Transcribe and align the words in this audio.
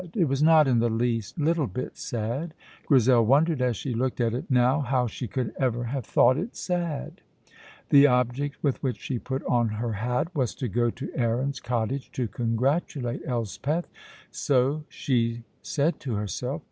It 0.15 0.25
was 0.27 0.41
not 0.41 0.67
in 0.67 0.79
the 0.79 0.89
least 0.89 1.37
little 1.37 1.67
bit 1.67 1.95
sad. 1.95 2.55
Grizel 2.87 3.23
wondered 3.23 3.61
as 3.61 3.77
she 3.77 3.93
looked 3.93 4.19
at 4.19 4.33
it 4.33 4.49
now 4.49 4.79
how 4.81 5.05
she 5.05 5.27
could 5.27 5.53
ever 5.59 5.83
have 5.83 6.07
thought 6.07 6.37
it 6.39 6.55
sad. 6.55 7.21
The 7.89 8.07
object 8.07 8.63
with 8.63 8.81
which 8.81 8.97
she 8.99 9.19
put 9.19 9.45
on 9.45 9.67
her 9.77 9.93
hat 9.93 10.33
was 10.33 10.55
to 10.55 10.67
go 10.67 10.89
to 10.89 11.11
Aaron's 11.13 11.59
cottage, 11.59 12.11
to 12.13 12.27
congratulate 12.27 13.21
Elspeth. 13.27 13.87
So 14.31 14.85
she 14.89 15.43
said 15.61 15.99
to 15.99 16.15
herself. 16.15 16.59